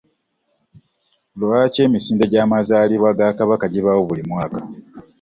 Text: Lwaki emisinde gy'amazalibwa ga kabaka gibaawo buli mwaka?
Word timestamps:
Lwaki 1.39 1.79
emisinde 1.87 2.25
gy'amazalibwa 2.31 3.09
ga 3.17 3.27
kabaka 3.37 3.65
gibaawo 3.73 4.03
buli 4.09 4.23
mwaka? 4.31 4.59